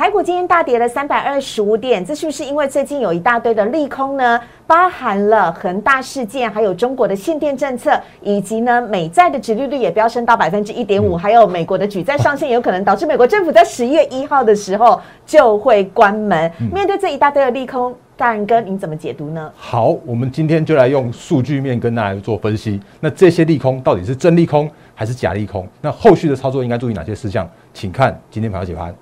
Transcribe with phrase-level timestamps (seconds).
[0.00, 4.40] 台股今天大跌了三百二十五点，这是不是因为最近有一大堆的利空呢？
[4.66, 16.50] 包含了恒大事件，还有中国的限电政策，以及呢美债的殖利率也飙升到百分之一点五，还有美国的举债上限有可能导致美国政府在十月一号的时候就会关门。
[16.72, 19.52] 面对这一大堆的利空，大人哥您怎么解读呢？
[19.54, 22.80] 好，我们今天就来用数据面跟大家做分析。
[23.00, 25.68] 那这些利空到底是真利空还是假利空？
[25.82, 27.46] 那后续的操作应该注意哪些事项？
[27.74, 28.94] 请看今天盘后解盘。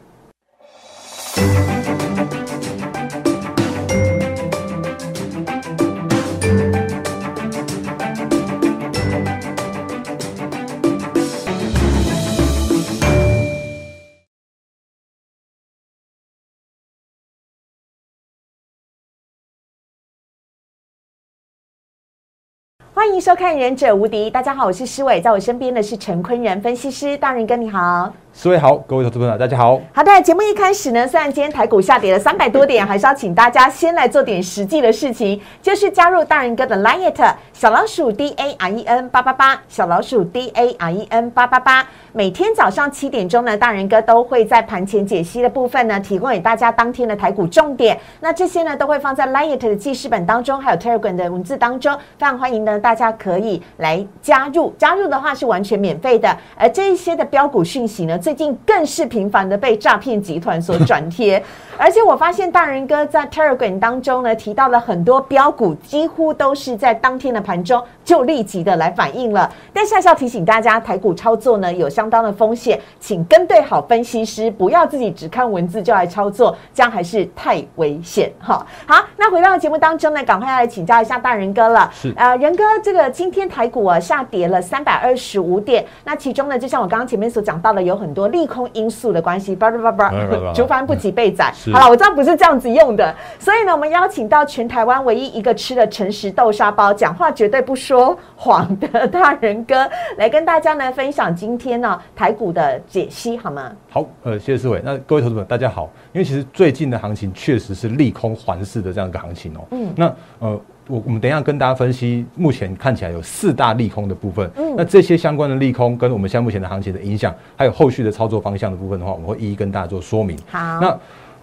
[22.95, 28.13] 欢迎收看《忍者无敌》，大家好，我是施伟，在我身边的是陈坤仁分析师，大人哥你好。
[28.41, 29.81] 四位好，各位投资朋友，大家好。
[29.93, 37.13] 好的，节目一开始呢，虽然今天台股下跌了三百多点，还是要请大家先来做点实际的事情，就是加入大人哥的 Line
[37.53, 41.85] 小老鼠 D A R E N 八八八，小老鼠 D A R E N 八八八。
[42.13, 47.99] 每天早上七点钟呢，大人哥都会在盘前解析的部分呢，提供给大家当天的台股重点。
[48.21, 54.73] 那这些呢，都会放在 Line 的记事本当中，还有 Telegram 的文字当中，非常欢迎呢，大家可以来加入。
[54.79, 58.17] 加入的话是完全免费的，而这一些的标股讯息呢。
[58.29, 61.43] 最近更是频繁的被诈骗集团所转贴，
[61.79, 69.51] 而且我发现大人哥在 Telegram 当中呢提到了很多标股，几乎都是在当天的盘中就立即的来反应了。
[69.73, 78.67] 但是还是要提醒大家，台股操作呢有相当的风险，请跟对好分析师，不要自己只看文字就来操作，这样还是太危险哈。
[78.87, 81.91] 好，那回到节目当中呢，赶快要来请教一下大人哥了。
[81.95, 88.69] 是啊，仁哥，这个今天台股啊下跌了三百二十五点，那其中呢，就像我刚刚前面所讲到的，有很多利空。
[88.75, 91.53] 因素的关系，叭叭叭叭，竹帆 不及被宰。
[91.73, 103.73] 好了，我知道不是这样子用的，所以呢，我们邀请到全台湾唯一一个吃了诚实豆沙包、讲话绝对不说谎的大人哥，来跟大家呢分享今天呢台股的解析，好吗？
[103.91, 104.83] 好，呃，谢谢思伟。
[104.85, 109.61] 那各位投资者大家好，因为其实最近的行情确实是利空环视的这样一个行情哦。
[109.71, 110.61] 嗯，那呃。
[110.89, 114.51] 我我们等一下跟大家分析，目前看起来有四大利空的部分。
[114.57, 120.37] 嗯，那这些相关的利空跟我们现目前的行情的影响，还有后续的操作方向的部分的话，我们会一一跟大家做说明。
[120.51, 120.99] 好，那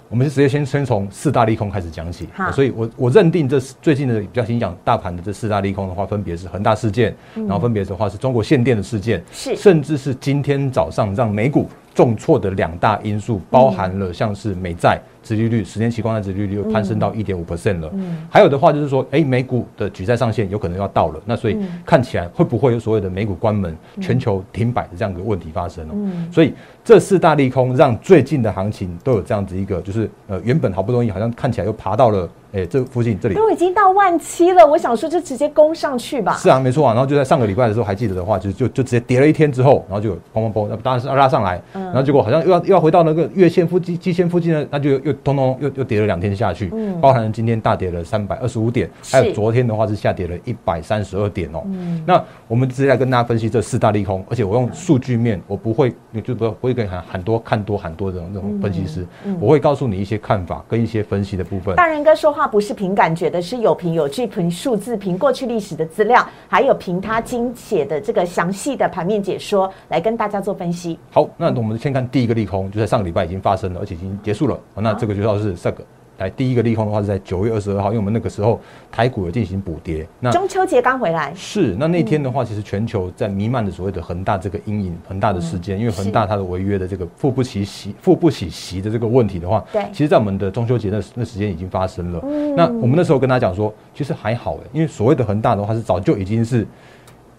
[0.10, 2.28] 我们就直接先先从四大利空开始讲起。
[2.34, 15.02] 好，所以我我认定这最近的比较影响大盘的这四大利空的话，分别是恒大事件，然后分别的话是中国限电的事件，是，甚至是今天早上让美股重挫的两大因素，包含了像是美债。
[15.24, 17.92] 殖利率十年期国债殖利率又攀升到一点五 percent 了，
[18.30, 25.96] 还有的话就是说，哎，美股的举债上限有可能要到了，那所以看起来会不会有所谓的美股关门、全球停摆的这样一个问题发生哦？
[26.32, 32.30] 所以这四大利空让最近的行情都有这样子一个，就是呃，原本好不容易好像看起来又爬到了。
[32.56, 36.38] 哎，这附近这里都已经到万七了，我想说就直接攻上去吧。
[36.38, 36.94] 是啊，没错啊。
[36.94, 41.62] 然后就在上个礼拜的时候，还记得的话，就就就直接跌了一天之后，然后就砰砰砰，那当然是拉上来。
[41.74, 46.70] 然后结果好像又要又要回到那个月线附近、季线附近呢，那就又通通又又跌了两天下去。
[46.74, 51.62] 嗯，包含今天大跌了三百二十五点，还有昨天的话是下跌了一百三十二点哦。
[51.66, 59.06] 嗯，那我们直接来跟大家分析这四大利空，而且我用数据面，我不会就不会跟很很多看多很多这种这种分析师，
[59.42, 61.76] 我会告诉你一些看法跟一些分析的部分。
[61.76, 63.26] 大人哥说话不是凭感觉。
[63.30, 70.98] 的是有凭有据，凭数字，凭过去历史的资料，还有凭他精写的这个详细的盘面解说，来跟大家做分析。
[71.12, 74.60] 好，那我们先看第一个利空，就在上个礼拜已经发生了，而且已经结束了。
[74.76, 75.84] 那这个就要是这个。
[76.18, 78.60] 来，第一个利空的话是在九月二十二号，因为我们那个时候
[78.92, 80.08] 台股有进行补跌。
[80.20, 92.22] 那中秋节刚回来，是那那天的话，其实全球在弥漫着所谓的恒大这个阴影，恒大的事件，因为恒大它的违约的这个付不起息、付不起息的这个问题的话，对，其实在我们的中秋节那那时间已经发生了。
[92.56, 96.66] 那我们那时候跟他讲说，其实还好因为所谓的恒大的话是早就已经是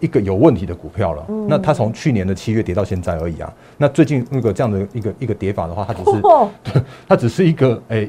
[0.00, 1.26] 一个有问题的股票了。
[1.48, 3.50] 那它从去年的七月跌到现在而已啊。
[3.78, 8.06] 那最近那个这样的一个一个跌法的话，它只是 它只是一个哎。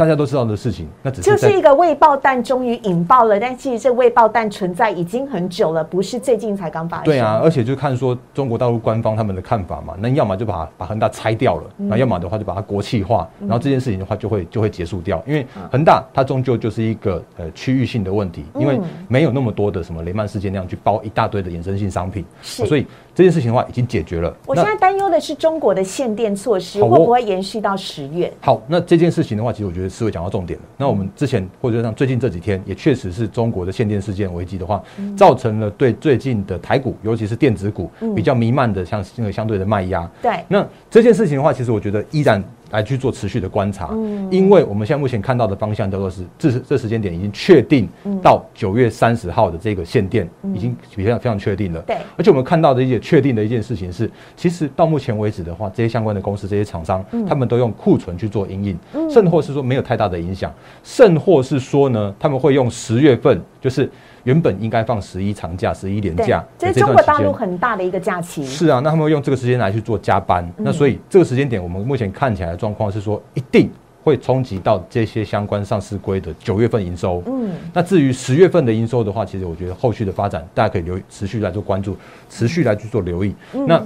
[0.00, 7.04] 大家都知道的事情，那只是就是一个未爆弹终于引爆了，但其实这未爆弹存在已经很久了，不是最近才刚发生。
[7.04, 15.22] 对啊，而且就看说中国大陆官方他们的看法嘛，那要么就把把恒大拆掉了，那要么的话就把它国企化，然后这件事情的话就会就会结束掉。
[15.26, 22.86] 因为恒大它终究就是一个呃区域性的问题，因为没有那么多的什么雷曼事件那样去包一大堆的衍生性商品，所以
[23.20, 24.34] 这件事情的话已经解决了。
[24.46, 28.32] 我现在担忧的是中国的限电措施会不会延续到十月？
[28.40, 29.90] 好，那这件事情的话，其实我觉得。
[29.90, 30.64] 思维讲到重点了。
[30.78, 34.80] 那我们之前或者像最近这几天，也确实是中国的限电事件危机的话，
[35.16, 40.08] 造成了对最近的台股，尤其是电子股比较弥漫的像那个相对的卖压。
[40.22, 40.32] 对。
[40.46, 43.90] 那这件事情的话，其实我觉得依然来去做持续的观察，
[44.30, 47.88] 因为我们现在目前看到的方向叫做是这这时间点已经确定
[48.22, 51.80] 到九月三十号的这个限电已经比较非常确定了。
[51.82, 58.78] 对，而且我们看到的一些确定的一件事情是，其实到目前为止的话，这些相关的公司、这些厂商，他们都用库存去做阴影，
[59.10, 60.52] 甚或是说没有太大的影响，
[60.82, 63.90] 甚或是说呢，他们会用十月份就是。
[64.24, 68.44] 原本应该放十一长假、十一连假，这是中国大陆很大的一个假期。
[68.44, 73.70] 是啊，那他们用这个时间来去做加班，那所以这个时间点，我们目前看起来的状况是说，一定
[74.04, 77.22] 会冲击到这些相关上市规的九月份营收。
[77.28, 81.96] 嗯，那至于十月份的营收的话，其实我觉得后续的发展，大家可以留持续来做关注，
[82.28, 83.34] 持续来去做留意。
[83.66, 83.82] 那。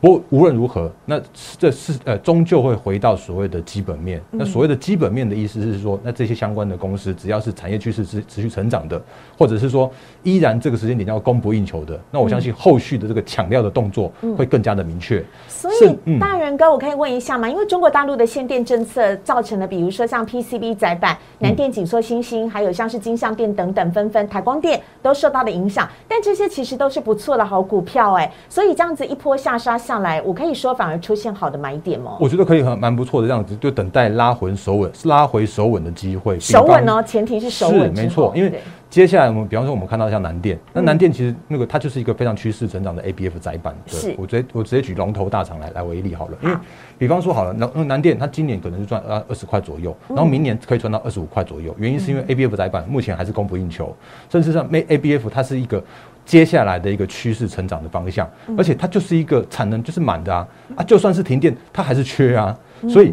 [0.00, 1.20] 不过无论如何，那
[1.58, 4.18] 这是呃，终究会回到所谓的基本面。
[4.30, 9.00] 那所谓的基本面的意思是说，那这些相关的公司，只要是产业趋势持持续成长的，
[9.36, 9.92] 或者是说
[10.22, 15.22] 依然这个时间点要供不应求的，那我相信后续的这个抢料的动作会更加的明确。
[15.46, 17.46] 所以，大人哥，我可以问一下吗？
[17.46, 25.86] 因为中国大陆的限电政策造成的，比如说像 PCB 载板、南电、紧缩、新兴，还有像是金相电等等，纷纷台光电都受到了影响。
[26.08, 29.78] 但这些其实都是不错的好股票，哎，所以这样子一波下杀。
[29.90, 32.16] 上来，我可以说反而出现好的买点吗？
[32.20, 36.38] 我觉得可以很蛮不错的这样子，就等待拉回手稳，拉回手稳的机会。
[36.38, 37.92] 手稳哦，前提是手稳。
[37.96, 43.74] 是没错，因为接下来我们比方说我们看到像南电，那南电其实那个它就是一个非常趋势成长的 A B F 窄板。
[43.86, 46.56] 是，我直接我直接举龙头大厂来来为例好了，因为
[46.96, 51.74] 比方说好了，南南电它今年可能是赚呃二十块左右，然后明年可以赚到二十五块左右。
[51.76, 53.92] 原因是因为 A B F 窄板目前还是供不应求，
[54.30, 55.82] 甚至上 A A B F 它是一个。
[56.30, 60.46] 接下来的一个趋势成长的方向，而且它就是一个产能就是满的啊
[60.76, 62.56] 啊，就算是停电，它还是缺啊，
[62.88, 63.12] 所以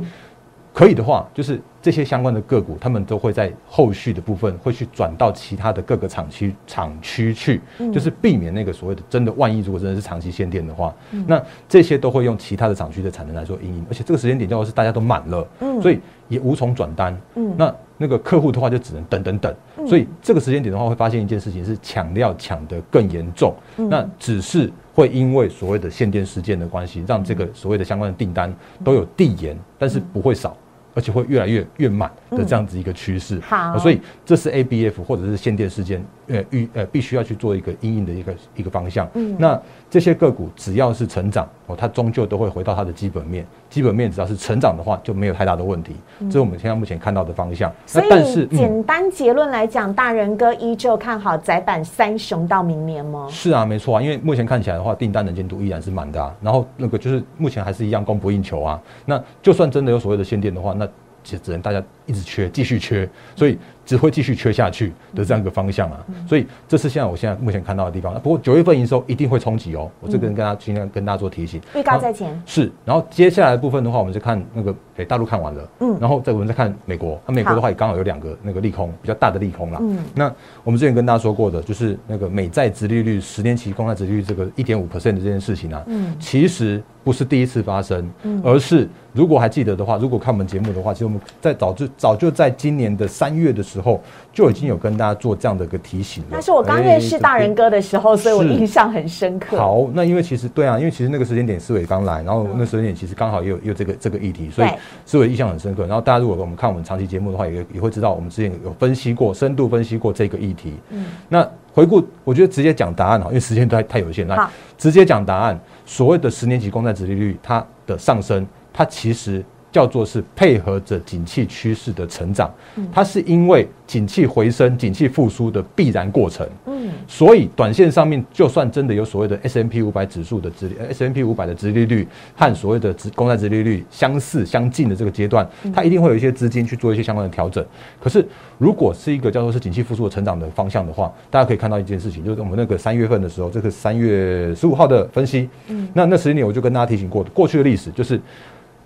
[0.71, 7.61] 可以的话，就是这些相关的个股，他们都会在后续的部分会去转到其他的各个厂区厂区去，
[7.93, 10.93] 就是避免那个所谓的真的万一如果真的是长期限电的话，
[11.25, 15.47] 那这些都会用其他的厂区的产能来做应应，而且这个时间点叫做是大家都满了，
[15.81, 17.17] 所以也无从转单，
[17.55, 19.55] 那那个客户的话就只能等等等。
[19.87, 23.53] 所以这个时间点的话，会发现一件事情是抢料抢得更严重。
[23.75, 28.53] 那只是会因为所谓的限电事件的关系，让这个所谓的相关的订单
[28.83, 30.55] 都有递延，但是不会少。
[30.97, 39.07] 而且会越来越越满的这样子一个趋势，好，所以这是 A B F 或者是限电事件，呃，预呃必须要去做一个阴影的一个一个方向。
[39.13, 39.59] 嗯，那
[39.89, 45.95] 这些个股只要是成长哦，它终究都会回到它的基本面，基本面只要是成长的话，就没有太大的问题。
[46.21, 47.71] 这是我们现在目前看到的方向。
[47.85, 53.27] 所以简单结论来讲，大人哥依旧看好窄板三雄到明年吗？
[53.29, 56.35] 是啊，没错啊，因为目前看起来的话，订单能见度依然是满的啊。
[56.41, 58.81] 然后那个就是目前还是一样供不应求啊。
[59.05, 60.87] 那就算真的有所谓的限电的话，那
[61.27, 63.57] 其实只能大家一直缺，继续缺，所以。
[63.87, 68.13] 只会继续缺下去的这样一个方向啊，所以这是现在我现在目前看到的地方。
[68.19, 71.61] 不过九月份营收一定会冲击哦，我这个跟大家今天跟大家做提醒。
[71.73, 79.79] 预告在前是，然后接下来的部分的话，我们就看那个诶大陆看完了，嗯，然后再我们再看美国，那美国的话也刚好有两个那个利空比较大的利空啦。
[79.81, 80.29] 嗯，那
[80.63, 94.01] 我们之前跟大家说过的，就是那个美债殖利率十年期公债殖利率这个一点五 percent 的这件事情啊，嗯，其实不是第一次发生，嗯，而是如果还记得的话，如果看我们节目的话，其实我们在早就早就在今年的三月的时候
[94.33, 94.47] 就。
[94.47, 96.29] 已经有跟大家做这样的一个提醒了。
[96.31, 99.57] 那是我刚认识大人哥的时候，所以我印象很深刻。
[99.57, 104.69] 好，那因为其实对啊，因为其实那个时间点思伟刚来，然后那时间点其实刚好也有有这个这个议题，所以
[105.05, 105.85] 思伟印象很深刻。
[105.85, 110.73] 然后大家如果我们看我们长期节目的话，也也会知道我们之前有分析过、深度分析过这个议题。
[110.89, 115.59] 嗯，那回顾，我觉得直接讲答案哈，因为时间太太有限，那直接讲答案。
[115.85, 119.43] 所谓的十年期公债殖利率它的上升，它其实。
[119.77, 122.51] 叫做是配合着景气趋势的成长，
[122.91, 126.49] 它是因为景气回升、景气复苏的必然过程。
[126.65, 137.63] 嗯，所以短线上面，就算真的有所谓的 S M P 五百指数的殖 S M P 五百的殖利率和所谓的殖公债殖利率相似相近的这个阶段，它一定会有一些资金去做一些相关的调整。
[138.01, 148.19] 可是，如果是一个叫做是景气复苏的成长的方向的话，大家可以看到一件事情，就是我们那个三月份的时候，这个三月十五号的分析，嗯，那那十年我就跟大家提醒过，过去的历史就是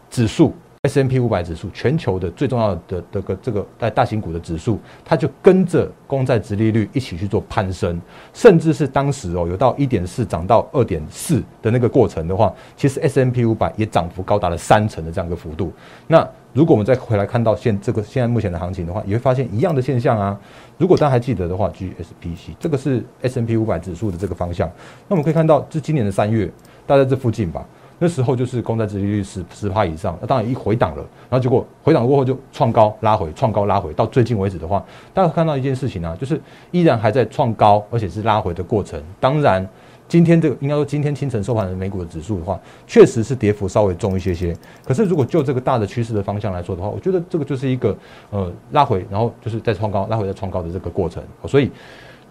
[0.10, 0.54] 指数。
[0.84, 8.02] S M P 五百指数，全球的最重要的这个这个在大型股的指数，它就跟着公债殖利率一起去做攀升，
[8.34, 15.72] 甚至是当时哦有到一点四涨到二点四的那个过程的话，其实 S M P 五百也涨幅高达了三成的这样一个幅度。
[16.08, 20.36] 那如果我们再回来看到现这个现在目前的行情的话，也会发现一样的现象啊。
[20.80, 24.68] 如果大家还记得的话，G S P C 这个是 S M P 五百指数的这个方向，
[25.08, 26.52] 那我们可以看到，是今年的三月，
[26.88, 27.64] 大概这附近吧。
[28.03, 36.41] 那时候就是公债殖利率十十趴以上，那当然一回档了，然后结果回档过后就创高拉回，创高拉回，到最近为止的话，大家看到一件事情啊，就是
[36.72, 39.00] 依然还在创高，而且是拉回的过程。
[39.20, 39.63] 当然，
[40.08, 44.58] 今天这个应该说今天清晨收盘的美股的指数的话，确实是跌幅稍微重一些些。
[44.84, 47.96] 可是如果就这个大的趋势的方向来说的话，我觉得这个就是一个
[48.31, 51.22] 呃拉回，然后就是在创高，拉回再创高的这个过程。
[51.48, 51.70] 所以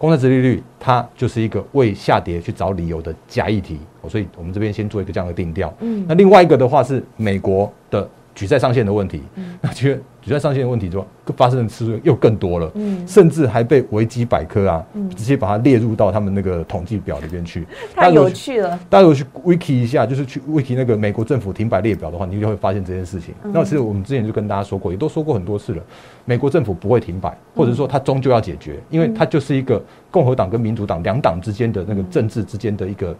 [0.01, 3.79] 公债殖利率它就是一个为下跌去找理由的假议题。
[4.09, 5.71] 所以我们这边先做一个这样的定调。
[5.79, 8.09] 嗯，那另外一个的话是美国的。
[8.33, 9.21] 举债上限的问题，
[9.59, 14.85] 那其实举债上限的问题就发生的次数又更多了，嗯，甚至还被维基百科啊，
[15.15, 18.79] 直接把它列入到他们那个统计表里边去， 太有趣了。
[18.89, 23.33] 大家如果去 wiki 一下，就是去 wiki 那个美国政府停摆列表的话，你就会发现这件事情。
[23.51, 25.83] 那其实我们之前就跟大家说过，也都说过很多次了，
[26.25, 33.15] 美国政府不会停摆，或者说它终究要解决，因为它就是一个共和党跟民主党两党之间的那个政治之间的一个。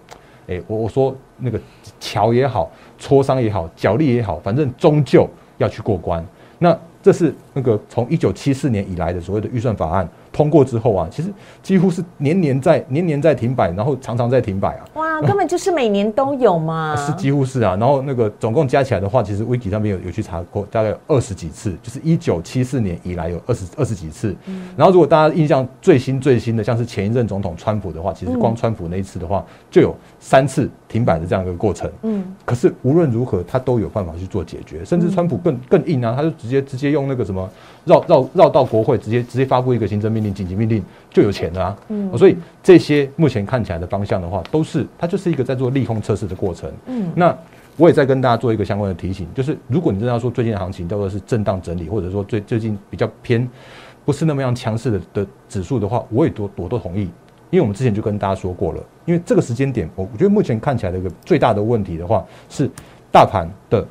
[0.48, 1.60] 哎，我我说那个
[2.00, 5.30] 桥也好，磋商也好，角力也好，反正终究
[5.60, 6.26] 要去过关。
[6.58, 10.08] 那这是那个从一九七四年以来的所谓的预算法案。
[10.32, 11.30] 通过之后啊，其实
[11.62, 14.86] 几乎是年年在年年在停摆，然后常常在停摆啊。
[14.94, 16.96] 哇，根本就是每年都有嘛。
[16.98, 24.36] 是几乎是啊，然后那个总共加起来的话，其实 Wiki 上面有有去查过，大概有二十几次，就是一九七四年以来有二十二十几次。
[24.46, 24.70] 嗯。
[24.78, 31.92] 然后如果大家印象最新最新的，像是前一任总统川普的话，其实光川普那一次的话，就有三次停摆的这样一个过程。
[32.04, 32.24] 嗯。
[32.46, 37.50] 可是无论如何，他都有办法去做解决，甚至川普更更硬啊，他就直接直接用那个什么
[37.86, 40.34] 绕绕绕到国会，直接直接发布一个行政命令。
[40.34, 47.36] 紧急命令就有钱了啊，嗯，所以这些目前看起来的方向的话，都是它就是一个在做利空测试的过程，嗯，那
[47.78, 53.48] 我也在跟大家做一个相关的提醒，就是如果你真的要说最近的行情叫做是震荡整理，或者说最最近比较偏
[54.06, 57.02] 不是那么样强势的的指数的话，我也都我都同意，
[57.50, 62.70] 因为我们之前就跟大家说过了，因为这个时间点，我我觉得目前看起来的一个最大的问题的话是
[63.12, 63.86] 大盘的。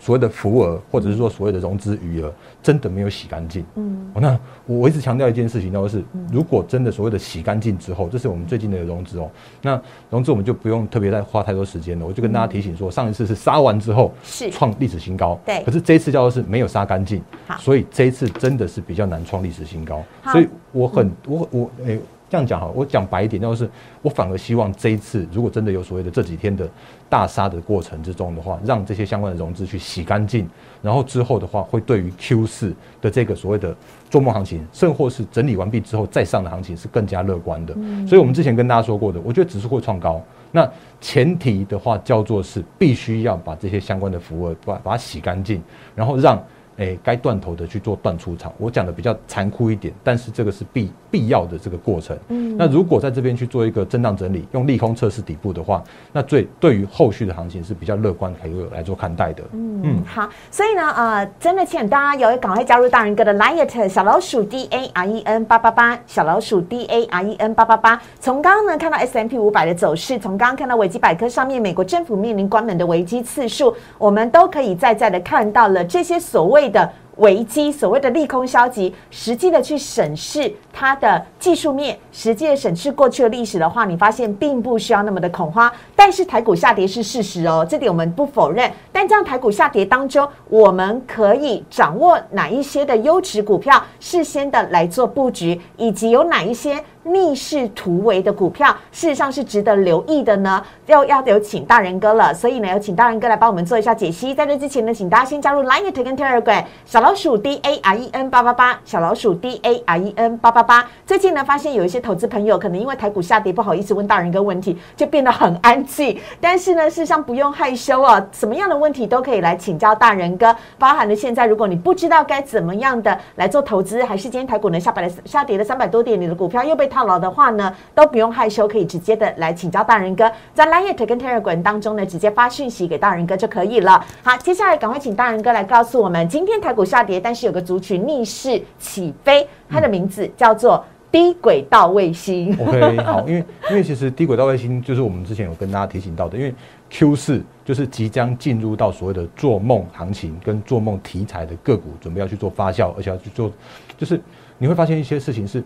[0.00, 3.64] 所谓的浮额，或者是说所谓的融资余额，真的没有洗干净。
[3.76, 9.30] 嗯，那我一直强调一件事情，那就是如果真的所谓的洗干净之后，这是我们最近的融资哦。
[9.62, 12.06] 那融资我们就不用特别再花太多时间了。
[12.06, 15.62] 我就跟大家提醒说，上一次是杀完之后是创历史新高，对。
[15.64, 17.22] 可是这一次叫做是没有杀干净，
[17.58, 20.02] 所以这一次真的是比较难创历史新高。
[20.32, 22.00] 所以我很我我诶。
[22.30, 23.66] 这样讲哈，我讲白一点，就是
[24.02, 26.68] 我反而希望这一次，如果真的有所谓的这几天的
[27.08, 30.48] 大杀的过程之中的话，让这些相关的融资去洗干净，
[30.82, 33.74] 然后之后的话，会对于 Q 四的这个所谓的
[34.10, 37.74] 做梦行情，甚或是整理完毕之后再上的行情是更加乐观的。
[38.06, 40.22] 所以，我们之前跟大家说过的，我觉得指数会创高，
[40.52, 45.62] 那前提的话叫做是必须要把这些相关的服务把把它洗干净，
[45.94, 46.42] 然后让。
[46.78, 52.16] 哎，该断头的去做断出场，我讲的比较残酷一点，但是这个是必必要的这个过程。
[52.28, 55.82] 嗯，那如果在这边去做一个震荡整理，用利空测试底部的话，
[56.12, 59.42] 那最对于后续的行情是比较乐观，可以来做看待的。
[59.52, 68.00] 嗯嗯，好，所以呢，呃，真的请大家有赶快加入大人哥的 liet 小老鼠 d a r e n 八八八小老鼠 d a r e n 八八八。
[68.20, 76.67] 从刚刚呢看到 S M P 五百的走势，从刚刚看到维基百科上面美国政府面临关门的危机次数，我们都可以在在的看到了这些所谓。
[76.68, 85.70] 的危机，所谓的利空消极，实际的去审视它的技术面，实际的审视过去的历史的话，你发现并不需要那么的恐慌。
[85.96, 88.70] 但是台股下跌是事实哦，这点我们不否认。
[88.92, 96.82] 但这样台股下跌当中，我们可以掌握哪一些的优质股票，事先的来做布局，以及有哪一些？
[97.12, 100.62] 逆势突围的股票，事实上是值得留意的呢。
[100.86, 104.34] 要要有请大人哥了，所以呢，有请大人哥来帮我们做一下解析。
[104.34, 110.12] 在这之前呢，请大家先加入 Line t 跟 Telegram 小老鼠 D A R E N 八八八，小老鼠 D A R E
[110.16, 110.88] N 八八八。
[111.06, 116.18] 最近呢，发现有一些投资朋友可能因为台股下跌，不好意思问大人哥问题，就变得很安静。
[116.40, 120.54] 但是呢，事实上不用害羞哦，什么样的问题都可以来请教大人哥。
[120.78, 126.97] 包含了现在，如果你不知道该怎么样的来做投资，还是今天台股呢下百了下跌了三百多点，你的股票又被套。
[126.98, 134.04] 套牢的话呢，都不用害羞，可以直接的来请教大人哥，在 Line 跟 Telegram 当中呢，直接发讯息给大人哥就可以了。
[134.24, 142.52] 好，接下来赶快请大人哥来告诉我们，今天台股下跌，但是有个族群逆势起飞，它的名字叫做低轨道卫星。
[142.60, 146.52] OK，好，因为因为其实低轨道卫星就是我们之前有跟大家提醒到的，因为
[146.90, 153.52] Q 四就是即将进入到所谓的做梦行情跟做梦题材的个股，准备要去做发酵，而且要去做，
[153.96, 154.20] 就是
[154.58, 155.62] 你会发现一些事情是。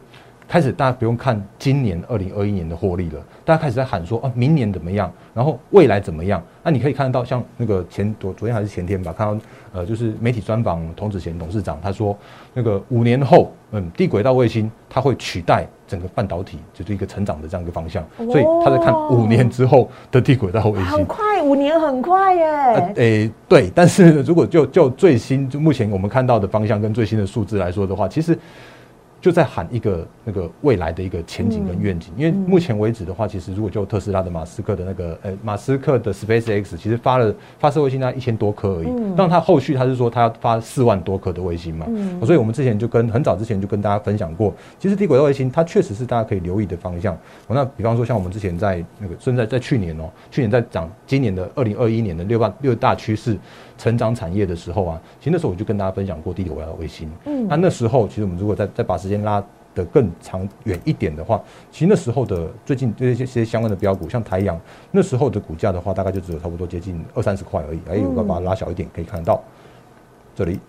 [0.52, 6.42] 开始，大家不用看今年二零二一年的获利了，大家开始在喊说啊，明年怎么样，然后未来怎么样？
[6.62, 9.42] 那你可以看得到，像那个前昨昨天还是前天吧，看到
[9.72, 12.14] 呃，就是媒体专访童子贤董事长，他说
[12.52, 20.84] 那个五年后，嗯，地轨道卫星它会取代整个半导体，就是一个成长的这样一个方向，所以他在看五年之后的地轨道卫星。
[20.84, 22.92] 很快，五年很快耶。
[22.96, 28.38] 诶，对，但是如果就就最新就目前我们看到的方向跟最新的数字来说的话，其实。
[29.22, 41.86] 就在喊一个那个未来的一个前景跟愿景，因为目前为止的话，其实如果就特斯拉的马斯克的那个呃马斯克的 Space X，其实发了发射卫星大概一千多颗而已，但他后续他是说他要发四万多颗的卫星嘛，
[42.26, 47.16] 所以我们之前就跟很早之前就跟大家分享过，其实低轨道卫星它确实是大家可以留意的方向。
[47.46, 53.38] 那比方说像我们之前在那个现在在去年哦，去年在讲今年的二零二一年的六大六大趋势
[53.82, 64.56] 成长产业的时候啊，其实那时候我就跟大家分享过低轨道卫星，嗯，那那时候其实我们如果再再把时间拉的更长远一点的话，其实那时候的最近这些些相关的标股，像台阳
[64.92, 67.80] 那时候的股价的话，大概就只有差不多接近二三十块而已。
[67.90, 69.42] 哎，我把它拉小一点，可以看得到
[70.36, 70.60] 这里。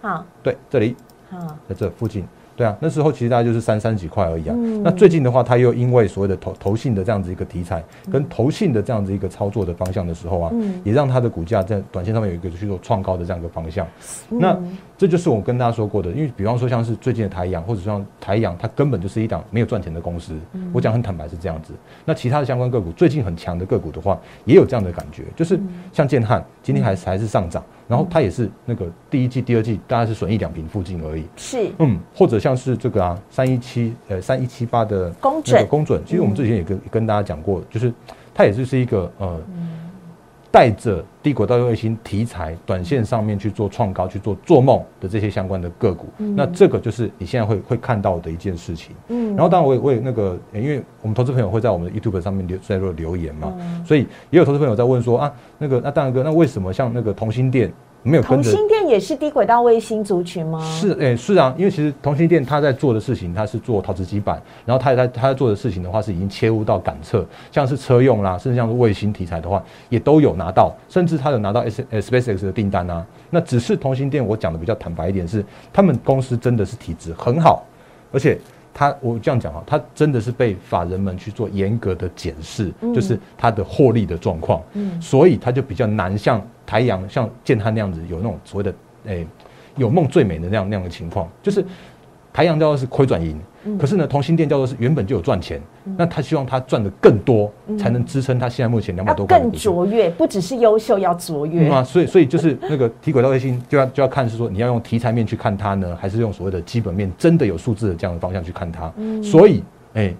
[0.00, 0.94] 好，对，这里。
[1.28, 2.24] 好，在这附近。
[2.60, 4.54] 对啊，那时候其实大概就是三三几块而已啊。
[4.84, 10.52] 那最近的话，它又因为所谓的投投信的这样子一个题材，跟投信的这样子一个操作的方向的时候啊，
[10.84, 13.86] 也让它的股价在短线上面有一个去做创高的这样一个方向。
[14.28, 14.54] 那
[14.98, 20.34] 这就是我跟大家说过的，因为比方说像是最近的台阳，或者像台阳，它根本就是一档没有赚钱的公司。
[20.70, 21.72] 我讲很坦白是这样子。
[22.04, 25.58] 那其他的相关个股最近很强的个股的话，也有这样的感觉，就是
[25.94, 27.64] 像建汉今天还还是上涨。
[27.90, 31.24] 然后它也是那个第一季、第二季大概是损一两平附近而已。
[31.36, 37.92] 是，嗯，或者像是这个啊，三一七呃三一七八的公准，公准，其实我们之前也跟跟大家讲过，就是
[38.32, 39.40] 它也就是一个呃。
[40.52, 48.94] 带着低轨道卫星题材，短线上面去做创高、去做做梦的这些相关的个股，那这个就是你现在会会看到的一件事情。
[49.08, 53.54] 嗯，然后当然我也我也那个，因为我们投资朋友会在我们的 YouTube 上面留在做留言嘛，
[53.86, 57.72] 所以也有投资朋友在问说啊，那个那大然哥，那为什么像那个同心店？
[58.02, 60.58] 没有同心店也是低轨道卫星族群吗？
[60.64, 73.04] 是，哎，是啊，因为其实同心店它在做的事情，它是做陶瓷基板，然后他他他在做的事情的话，是已经切入到感测，像是车用啦，甚至像是卫星题材的话，也都有拿到，甚至它有拿到 S SpaceX 的订单啊。
[73.28, 77.64] 那只是同心店，我讲的比较坦白一点，是他们公司真的是体质很好，
[78.12, 78.38] 而且。
[78.80, 84.62] 他我这样讲啊，他真的是被法人们去做严格的检视，就是他的获利的状况，
[84.98, 89.26] 所以他就比较难像台阳、像建汉那样子有那种所谓的诶
[89.76, 91.62] 有梦最美的那样那样的情况，就是。
[92.32, 93.36] 台阳都要是亏转盈，
[93.78, 95.60] 可是呢，同心店叫做是原本就有赚钱，
[95.96, 99.26] 那他希望他赚的更多，才能支撑他现在目前两百多。
[99.26, 101.68] 更卓越，不只是优秀，要卓越。
[101.68, 108.92] 啊，所以所以就是那个提轨道卫星，就要就要看是说你要用题材面去看它呢，还是用所谓的基本面真的有数字的这样的方向去看它。
[109.22, 109.62] 所以，
[109.94, 110.14] 哎。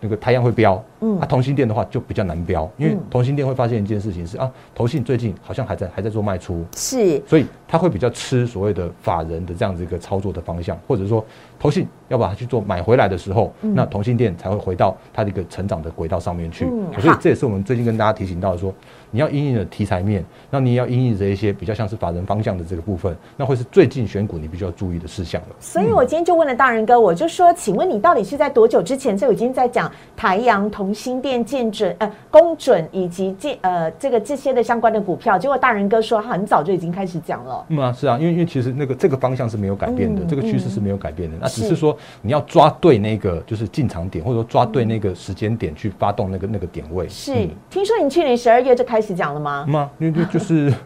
[0.00, 11.24] 那个太阳会飙，嗯，啊，同心店的话就比较难飙，因为同心店会发现一件事情是啊，投信最近好像还在还在做卖出，是，所以它会比较吃所谓的法人的这样子一个操作的方向，或者说
[11.58, 16.66] 投信要把它去做买回来的时候，那同心店才会回到它的一个成长的轨道上面去，
[16.98, 18.72] 所以这也是我们最近跟大家提醒到说。
[19.10, 25.48] 你要应应的题材面，那你要应应这一些比较像是法人方向的这个部分，那会是最近选股你必须要注意的事项了。
[25.58, 35.38] 所以我今天就问了大人哥，我就说，请问你到底是在多久之前就已经在讲台阳、同心店、建准、呃、公准以及建呃这个这些的相关的股票？
[35.38, 37.64] 结果大人哥说他很早就已经开始讲了。
[37.68, 47.08] 嗯啊，是啊，因为因为其实那个这个方向是没有改变的，这个趋势是没有改变的，那只是说你要抓对那个就是进场点，或者说抓对那个时间点去发动那个那个点位。
[47.08, 47.32] 是，
[47.70, 49.64] 听说你去年十二月就开始讲了吗？
[49.68, 49.90] 吗？
[49.98, 50.72] 因为就就是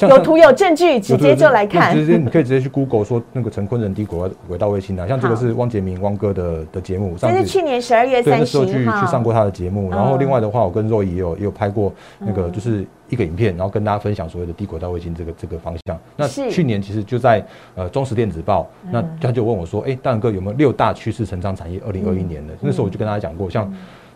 [0.00, 1.92] 有图有证据，直接就来看。
[1.92, 7.16] 直接你可以直接去 Google 说那个陈坤人低轨轨道卫星啊，像这个是汪杰明汪哥的的节目。
[7.18, 9.90] 这是去年十二月三十号去去上过他的节目。
[9.90, 15.98] 然后另外的话，我跟若仪也有也有拍过那个就是一个影片，然后跟大家分享所谓的低轨道卫星这个这个方向。
[16.14, 17.44] 那去年其实就在
[17.74, 21.80] 呃中时电子报，那他就问我说：“哎，大哥有没有六大趋势成长产业？
[21.84, 23.68] 二零二一年的那时候我就跟大家讲过，像。”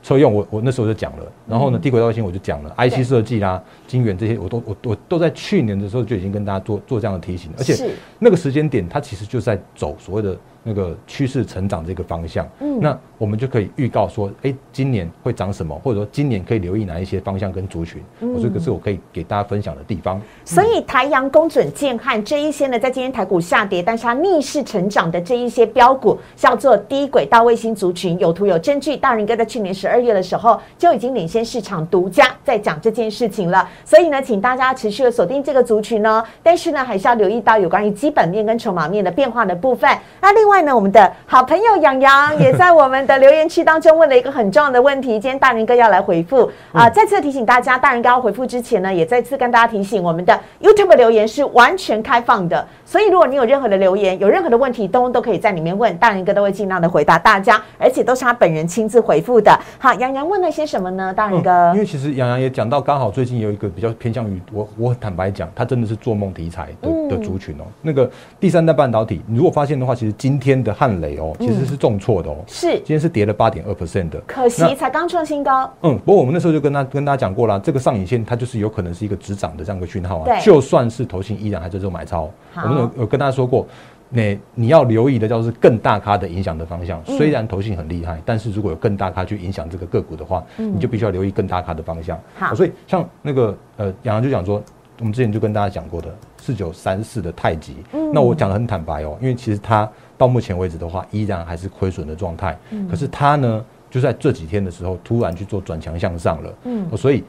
[0.02, 10.36] 车用我我那时候就讲了，然后呢低轨道卫星我就讲了，IC 设计啦、晶圆这些我都我我都在去年的时候就已经跟大家做做这样的提醒，而且那个时间点它其实就在走所谓的。
[10.64, 20.20] 那个趋势成长这个方向，嗯，那我们就可以预告说，哎，今年会涨什么，或者说今年可以留意哪一些方向跟族群，我这个是我可以给大家分享的地方。
[20.44, 28.96] 所以台阳、公准、建汉这一些呢，在今天台股下跌，但是它逆势成长的这一些标股，叫做低轨道卫星族群，有图有证据。
[28.96, 33.68] 大人哥在去年十二月的时候就已经领先市场，独家在讲这件事情了。
[33.84, 39.90] 所以呢，请大家持续的锁定这个族群呢，但是呢，还是要留意到有关于基本面跟筹码面的变化的部分。
[40.20, 40.51] 那另外。
[40.52, 46.90] 外呢，我们的好朋友杨洋也在我们的留言区当中问了一个很重要的问题，今天大人哥要来回复啊！
[46.90, 59.58] 再次提醒大家，大人哥要回复之前呢，也再次跟大家提醒，我们的 YouTube 留言是完全开放的，所以如果你有任何的留言，有任何的问题，都都可以在里面问，大人哥都会尽量的回答大家，而且都是他本人亲自回复的。
[59.78, 61.14] 好，杨洋问了些什么呢？
[61.14, 67.64] 大人哥，因为其实杨洋也讲到，刚好最近有一个比较偏向于我，我坦白讲，他真的是做梦题材的的族群哦。
[67.80, 74.20] 那个第三代半导体，你如果发现的话，其实今天的汉雷哦，其实是重挫的哦，是今天是跌了八点二 percent 的。
[74.26, 80.40] 可惜才刚创新高，嗯，不过我们那时候就跟他跟大家讲过了，这个上影线它就是有可能是一个止涨的这样一个讯号对啊。
[80.40, 83.66] 就算是投信依然还在做买超，我们有有跟大家说过，
[84.08, 87.00] 那你要留意的叫做是更大咖的影响的方向。
[87.06, 92.16] 嗯虽然投信很厉害，但是如果有更大咖去影响这个个股的话，你就必须要留意更大咖的方向。
[92.18, 94.60] 嗯好所以像那个呃，杨洋就讲说，
[94.98, 99.88] 我们之前就跟大家讲过的四九三四的太极，嗯那我讲的很坦白哦，因为其实它
[100.22, 102.56] 到目前为止的话，依然还是亏损的状态。
[102.70, 106.54] 嗯可是它呢，就在这几天的时候，突然去做转强向上了。
[106.62, 107.24] 嗯哦所以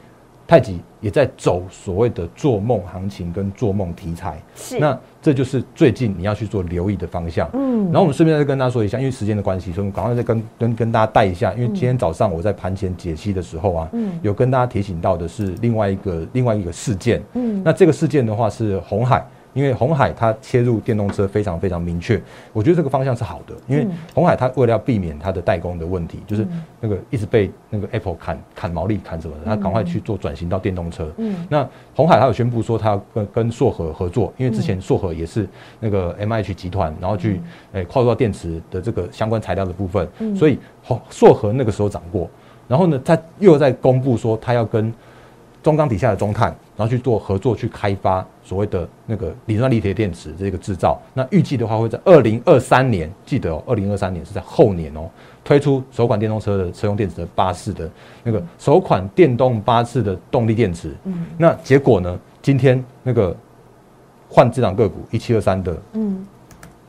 [0.46, 4.40] 太极也在走所谓的做梦行情跟做梦题材。
[4.54, 7.50] 是那这就是最近你要去做留意的方向。
[7.54, 11.52] 嗯然后我们顺便再跟大家说一下，因为时间的关系，所以我们赶快再跟跟跟大家带一下。
[11.54, 17.20] 因为今天早上我在盘前解析的时候啊，嗯有跟大家提醒到的是另外一个另外一个事件。
[17.32, 22.20] 嗯那这个事件的话是红海，因为红海它切入电动车非常非常明确，
[22.52, 23.92] 我觉得这个方向是好的，因为嗯。
[24.14, 26.46] 红海它为了要避免它的代工的问题，就是
[26.80, 31.10] 那个一直被那个 Apple 砍砍毛利砍什么的，它赶快去做转型到电动车。
[31.16, 31.46] 嗯。
[31.48, 35.48] 那红海它有宣布说，它要跟跟硕核合作，因为之前硕核也是
[35.80, 37.40] 那个 M H 集团，然后去
[37.72, 42.28] 诶跨入到电池的这个相关材料的部分，所以红硕核那个时候涨过，
[42.66, 44.92] 然后呢，它又在公布说，它要跟
[45.62, 51.00] 中钢底下的中碳，然后去做合作，去开发所谓的那个磷酸锂铁电池这个制造。
[51.12, 55.08] 那预计的话会在二零二三年，记得哦，二零二三年是在后年哦，
[55.44, 57.90] 推出首款电动车的车用电池的巴士的
[58.22, 60.94] 那个首款电动巴士的动力电池。
[61.04, 62.18] 嗯那结果呢？
[62.42, 63.34] 今天那个
[64.28, 66.26] 换这档个股一七二三的嗯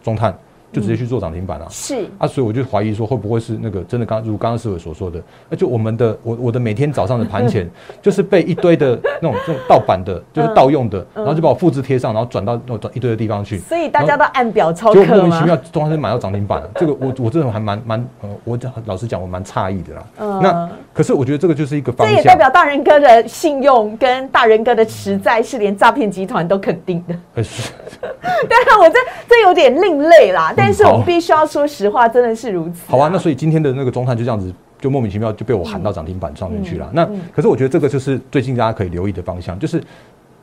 [0.04, 0.38] 中碳
[0.76, 2.06] 就直接去做涨停板了、是。
[2.18, 7.70] 啊，所以我就怀疑说，会不会是那个真的刚如刚刚师傅所说的，那就我们的我我的每天早上的盘前，
[8.02, 15.24] 就是被一堆的那种这种盗版的，就是盗用的，然后就把我复制贴上，然后转到那种转一堆的地方去，所以大家都按表操就莫？
[15.24, 16.70] 名其妙突然间买到涨停板了。
[16.76, 20.04] 这个我我这种还蛮蛮呃，我讲老实讲，我蛮诧异的啦。
[20.20, 20.40] 嗯。
[20.42, 27.16] 那可是我觉得这个就是一个方这也代，表大人哥的信用跟大人哥的实在是连诈骗集团都肯定的。
[27.36, 27.72] 呃是。
[28.50, 32.84] 当然，我这这有点另类啦，但是我们必须要说实话，真的是如此。
[32.88, 36.90] 好啊，那所以今天的那个中探就这样子，就莫名其妙就被我喊到涨停板上面去了。
[36.94, 39.82] 那嗯可是我觉得这个就是最近大家可以留意的方向，就是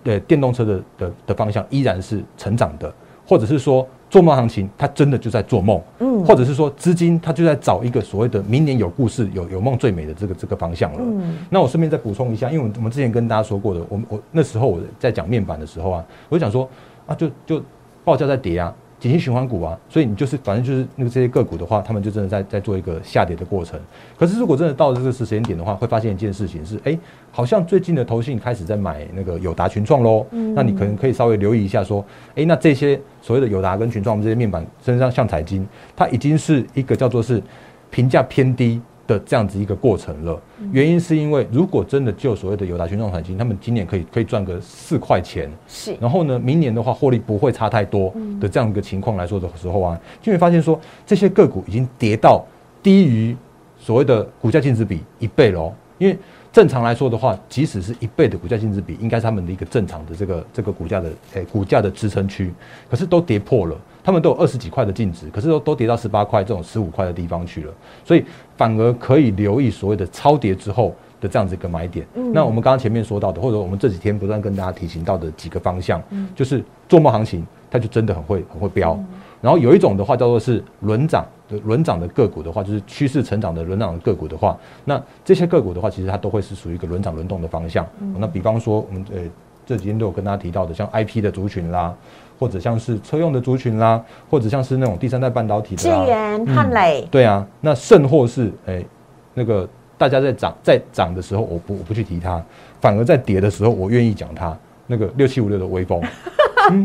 [0.04, 2.92] 呃电动车的的的方向依然是成长的，
[3.26, 10.98] 或者是说做梦行情它真的就在做梦，嗯或者是说资金它就在找一个所谓的明年有故事、有有梦最美的这个这个方向了。
[11.00, 16.68] 嗯那我顺便再补充一下，因为我们之前跟大家说过的，我们我那时候我在讲面板的时候啊，我就讲说
[17.06, 17.62] 啊，就就
[18.04, 23.76] 报价在跌啊，景气循环股啊，所以你就是反正就是那个这些个股的话，他们就真的在在做一个下跌的过程。
[24.16, 26.96] 可是如果真的到了这个时间点的话，会发现一件事情是，哎、
[27.32, 32.04] 好像最近的投信开始在买那个友达群创喽，那你可能可以稍微留意一下，说，
[32.36, 37.42] 哎、那这些所谓的友达跟群创这些面板身上像彩金，它已经是一个叫做是
[37.90, 38.80] 评价偏低。
[39.06, 45.96] 的这样子一个过程了，原因是因为如果真的就所谓的友达群创彩金，他们今年可以可以赚个四块钱，是。
[46.00, 52.44] 然后呢，明年的话获利不会差太多的这样一个情况来说的时候啊，就会发现说这些个股已经跌到
[52.82, 53.36] 低于
[53.78, 55.74] 所谓的股价净值比一倍喽哦。
[55.98, 56.18] 因为
[56.52, 62.52] 正常来说的话，即使是一倍的股价净值比，应该是他们的一个正常的这个这个股价的诶、股价的支撑区，
[62.90, 63.76] 可是都跌破了。
[64.04, 67.72] 他们都有二十几块的净值，可是都都跌到十八块这种十五块的地方去了，
[68.04, 68.24] 所以
[68.56, 72.04] 反而可以留意所谓的超跌之后的这样子一个买点。
[72.34, 76.02] 那我们刚刚前面说到的，或者我们这几天不断跟大家提醒到的几个方向，
[76.34, 78.98] 就是做梦行情，它就真的很会很会飙。
[79.42, 87.84] 然后有一种的话叫做是轮涨的轮涨的个股的话，就是趋势成长的轮涨的个股的话，那这些个股的话，其实它都会是属于一个轮涨轮动的方向。
[88.18, 89.20] 那比方说我们呃
[89.66, 91.94] 这几天都有跟大家提到的，像 IP 的族群啦，
[92.38, 98.86] 或者像是车用的族群啦，或者像是那种第三代半导体的智啦，源、汉磊，对啊，那甚或是诶、
[99.34, 102.40] 那个大家在涨在涨的时候，我不我不去提它，
[102.80, 104.56] 反而在跌的时候，我愿意讲它。
[104.88, 106.02] 那个六七五六的微风，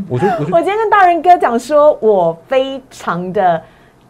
[0.09, 0.19] 我
[0.51, 3.61] 我今天跟大人哥讲说，我非常的。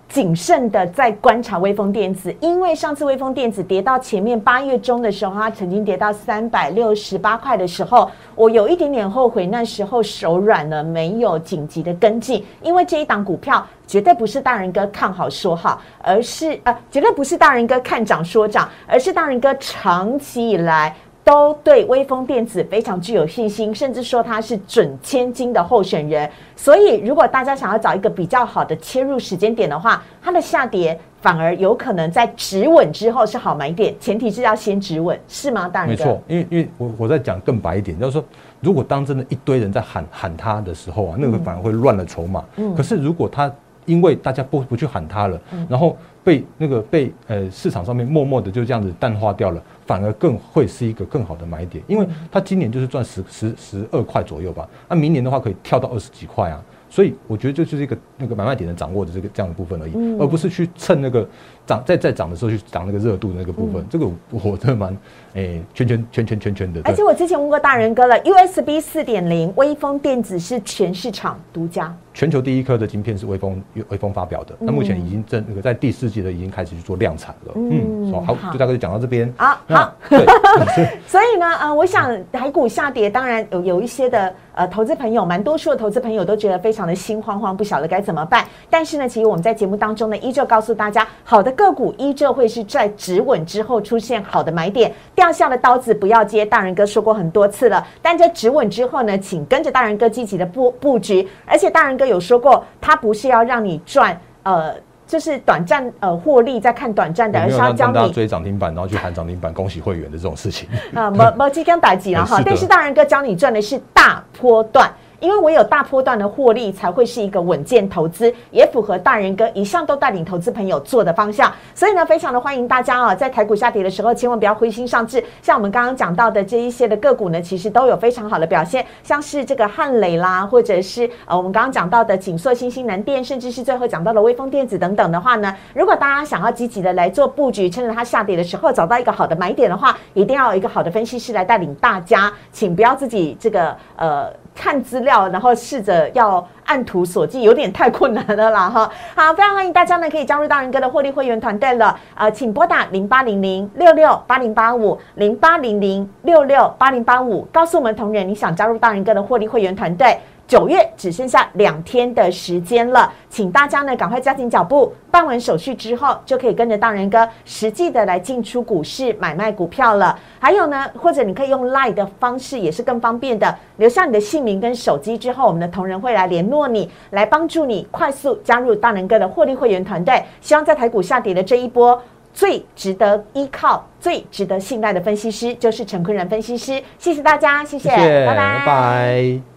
[0.10, 20.96] 谨慎的在观察微风电子，因为上次微风电子跌到前面八月中的时候，它曾经跌到三百六十八块的时候，我有一点点后悔，那时候手软了，没有紧急的跟进，因为这一档股票绝对不是大人哥看好说好，而是呃，绝对不是大人哥看涨说涨，而是大人哥长期以来。
[21.28, 26.30] 都对微风电子非常具有信心，甚至说它是准千金的候选人。
[26.56, 35.68] 所以，如果大家想要找一个比较好的切入时间点的话，它的下跌反而有可能在止稳之后是好买点，前提是要先止稳，是吗？
[35.68, 38.24] 大人哥没错，因为因为我我在讲更白一点，就是说，
[38.62, 42.42] 如果当真的一堆人在喊喊他的时候啊，那个反而会乱了筹码。
[42.74, 43.52] 可是如果他
[43.86, 45.38] 因为大家不不去喊他了，
[45.68, 56.62] 然后被那个被呃市场上面默默的就这样子淡化掉了，反而更会是一个更好的买点，因为它今年就是赚十十十二块左右吧，那明年的话可以跳到二十几块啊。
[56.90, 61.26] 所以我觉得这就是一个那个买卖点的掌握的这个这样的部分而已，而不是去蹭那个
[61.68, 63.86] 涨在在涨的时候去涨那个热度的那个部分。
[63.90, 64.98] 这个我真的蛮
[65.34, 66.82] 诶圈圈圈圈圈圈的。
[66.86, 77.54] 而且我之前问过大人哥了，USB 四点零微风电子是全市场独家，全球第一颗的晶片是微风微风发表的，那目前已经正那个在第四季的已经开始去做量产了。
[77.56, 79.32] 嗯，好，就大概就讲到这边。
[79.38, 79.94] 好，好。
[81.06, 84.34] 所以呢，呃，我想台股下跌，当然有有一些的。
[84.58, 88.44] 呃，投资朋友，蛮多数的投资朋友都觉得非常的心慌慌，不晓得该怎么办。
[88.72, 96.46] 但是呢，其实我们在节目当中呢，依旧告诉大家，好的个股依旧会是在止稳之后出现好的买点，掉下的刀子不要接。
[96.46, 101.28] 大人哥说过很多次了，但在止稳之后呢，请跟着大人哥积极的布布局。
[101.46, 104.74] 而且大人哥有说过，他不是要让你赚，呃。
[105.08, 112.42] 就是短暂呃获利，在看短暂的，而是要教你追涨停板，然后去喊涨停板，恭喜会员的这种事情啊，没没即将打击了哈。
[112.46, 114.92] 但是大人哥教你赚的是大波段。
[115.20, 121.52] 因为我有大波段的获利，才会是一个稳健投资，也符合大人哥一向都带领投资朋友做的方向。
[121.74, 125.24] 所以呢，非常的欢迎大家啊，在台股下跌的时候，千万不要灰心丧志。
[125.42, 144.32] 像我们刚刚讲到的这一些的个股呢，其实都有非常好的表现，像是这个汉磊啦，或者是呃我们刚刚讲到的锦硕、新兴南电，甚至是最后讲到的微风电子等等的话呢，如果大家想要积极的来做布局，趁着它下跌的时候找到一个好的买点的话，一定要有一个好的分析师来带领大家，请不要自己这个呃。
[144.58, 148.92] 看资料，然后试着要按图索骥，有点太困难了啦哈。
[149.16, 151.98] 好，非常欢迎大家呢，可以加入大仁哥的获利会员团队了。
[152.16, 160.18] 呃，请拨打零八零零六六八零八五零八零零六六八零八五，告诉我们同仁你想加入大仁哥的获利会员团队。
[160.48, 170.18] 九月只剩下两天的时间了，请大家呢赶快加紧脚步，办完手续之后就可以跟着大人哥实际的来进出股市买卖股票了。
[170.40, 180.24] 还有呢，或者你可以用 Line 的方式，也是更方便的，留下你的姓名跟手机之后，我们的同仁会来联络你，来帮助你快速加入大人哥的获利会员团队。
[180.40, 182.02] 希望在台股下跌的这一波，
[182.34, 186.82] 最值得依靠、最值得信赖的分析师就是陈坤仁分析师。
[186.98, 187.90] 谢谢大家，谢谢，
[188.26, 188.34] 拜
[188.66, 189.57] 拜。